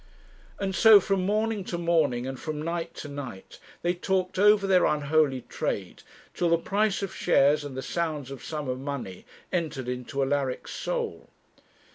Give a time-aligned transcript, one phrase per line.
[0.59, 4.83] And so from morning to morning, and from night to night, they talked over their
[4.83, 6.01] unholy trade
[6.33, 10.71] till the price of shares and the sounds of sums of money entered into Alaric's
[10.71, 11.29] soul.